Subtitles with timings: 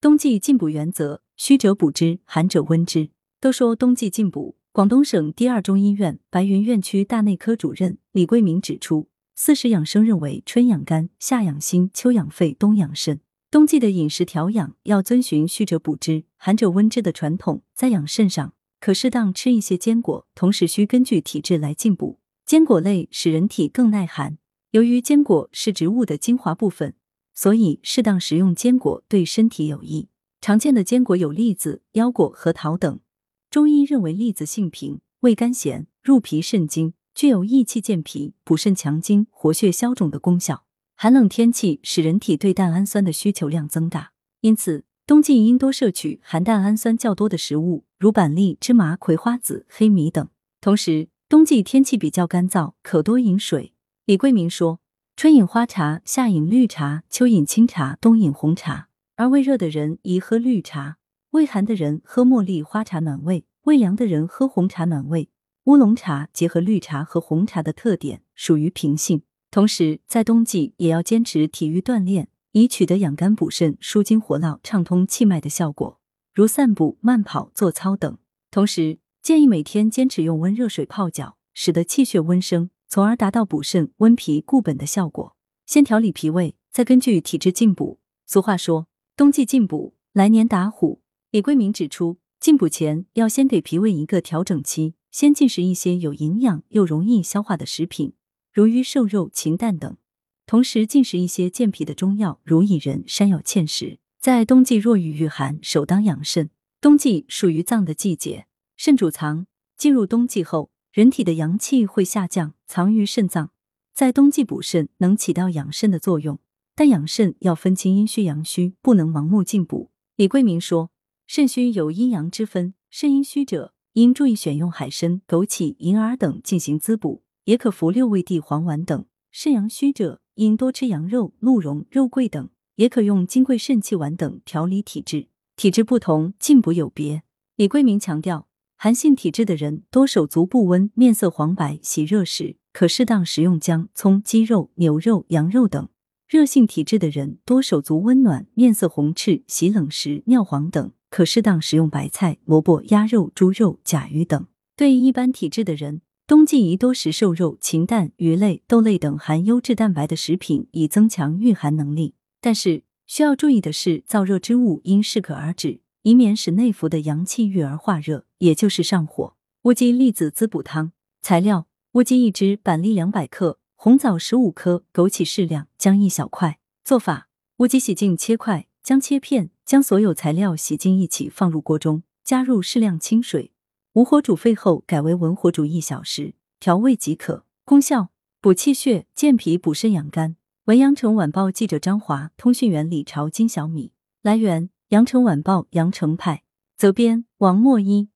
[0.00, 3.10] 冬季进补原则：虚者补之，寒者温之。
[3.38, 13.20] 都说冬季进补，广东省第二中医院白云院区大内科主任李桂明指出，四时养生认为春养肝，夏养心，秋养肺，冬养肾。
[13.50, 22.20] 冬季的饮食调养要遵循虚者补之，寒者温之的传统，在养肾上可适当吃一些坚果，同时需根据体质来进补。
[22.46, 24.38] 坚果类使人体更耐寒，
[24.70, 26.94] 由于坚果是植物的精华部分。
[27.40, 30.10] 所以，适当食用坚果对身体有益。
[30.42, 33.00] 常见的坚果有栗子、腰果、核桃等。
[33.48, 40.66] 中医认为，栗子性平，味甘咸，入脾肾经，具有益气健脾、补肾强筋、活血消肿的功效。
[40.94, 50.28] 寒冷天气使人体对蛋氨酸的需求量增大，因此冬季应多摄取含蛋氨酸较多的食物，如板栗、芝麻、葵花籽、黑米等。
[50.60, 53.72] 同时，冬季天气比较干燥，可多饮水。
[54.04, 54.79] 李桂明说。
[55.20, 58.88] 春饮花茶，夏饮绿茶，秋饮清茶，冬饮红茶。
[59.16, 60.96] 而胃热的人宜喝绿茶，
[61.32, 65.28] 胃寒的人喝茉莉花茶暖胃，胃凉的人喝红茶暖胃。
[65.64, 69.20] 乌龙茶结合绿茶和红茶的特点，属于平性。
[69.50, 76.00] 同时，在冬季也要坚持体育锻炼，以取得养肝补肾、舒筋活络、畅通气脉的效果，
[76.32, 78.16] 如散步、慢跑、做操等。
[78.50, 82.70] 同时，建议每天坚持用温热水泡脚，使得气血温升。
[82.90, 85.36] 从而达到补肾、温脾、固本的效果。
[85.64, 88.00] 先调理脾胃，再根据体质进补。
[88.26, 98.14] 俗话说：“冬季进补，来年打虎。”李桂明指出，进补前要先给脾胃一个调整期，先进食一些有营养又容易消化的食品，
[98.52, 99.96] 如鱼瘦肉、禽蛋等。
[100.44, 104.00] 同时进食一些健脾的中药，如薏仁、山药、芡实。
[104.18, 106.50] 在冬季若遇御寒，首当养肾。
[106.80, 108.46] 冬季属于脏的季节，
[108.76, 109.46] 肾主藏。
[109.76, 110.69] 进入冬季后。
[110.92, 113.52] 人体的阳气会下降，藏于肾脏，
[113.94, 116.40] 在冬季补肾能起到养肾的作用。
[116.74, 119.92] 但养肾要分清阴虚阳虚，不能盲目进补。
[120.16, 120.90] 李桂明说，
[121.28, 129.04] 肾虚有阴阳之分，肾阴虚者应注意选用海参、枸杞、银耳等进行滋补，也可服六味地黄丸等。
[129.30, 135.28] 肾阳虚者应多吃羊肉、鹿茸、肉桂等，也可用金匮肾气丸等调理体质。
[135.54, 137.22] 体质不同，进补有别。
[137.54, 138.49] 李桂明强调。
[138.82, 145.88] 寒性体质的人多手足不温，面色黄白，喜热时可适当食用姜、葱、鸡肉、牛肉、羊肉等；
[146.26, 154.46] 热性体质的人多手足温暖，面色红赤，喜冷时尿黄等，可适当食用白菜、萝卜、鸭肉、猪肉、甲鱼等。
[154.74, 162.14] 对一般体质的人，冬季宜多食瘦肉、禽蛋、鱼类、豆类等含优质蛋白的食品，以增强御寒能力。
[162.40, 165.82] 但是需要注意的是，燥热之物应适可而止。
[166.02, 169.34] 以免使内服的阳气郁而化热，也就是上火。
[169.62, 176.58] 乌鸡栗子滋补汤材料：乌鸡一只，板栗两百克，红枣十五颗，枸杞适量，姜一小块。
[176.82, 177.28] 做法：
[177.58, 183.52] 乌鸡洗净切块，姜切片，将所有材料洗净一起放入锅中，加入适量清水，
[183.92, 187.44] 无火煮沸后改为文火煮一小时，调味即可。
[187.66, 188.08] 功效：
[188.40, 190.36] 补气血、健脾、补肾养肝。
[190.64, 193.92] 文阳城晚报记者张华，通讯员李朝金小米。
[194.22, 194.70] 来源。
[194.90, 196.42] 羊城晚报羊城派
[196.76, 198.08] 责编王墨一。